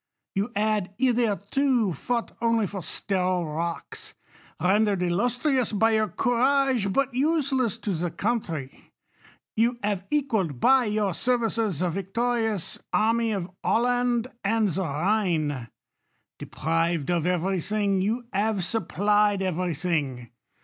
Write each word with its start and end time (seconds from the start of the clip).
You 0.33 0.51
had 0.55 0.95
hitherto 0.97 1.93
fought 1.93 2.31
only 2.41 2.65
for; 2.65 2.81
sterile 2.81 3.45
rocks, 3.45 4.15
rendered 4.59 5.03
illustrious 5.03 5.71
by 5.73 5.91
your 5.91 6.07
courage, 6.07 6.91
but 6.91 7.13
u.^eless 7.13 7.79
to 7.83 7.91
the 7.93 8.09
country; 8.09 8.91
you 9.55 9.77
have 9.83 10.07
equalled 10.09 10.59
by 10.59 10.85
your 10.85 11.13
ser 11.13 11.35
i 11.35 11.41
vices 11.41 11.81
the 11.81 11.89
victorious 11.89 12.79
army 12.91 13.31
of 13.31 13.51
Holland 13.63 14.25
and 14.43 14.69
the 14.69 14.81
Khine« 14.85 15.69
Deprived 16.39 17.11
of 17.11 17.27
every 17.27 17.59
thin,2;, 17.61 18.01
you 18.01 18.23
have 18.33 18.63
supplied 18.63 19.43
every 19.43 19.75
thins. 19.75 20.29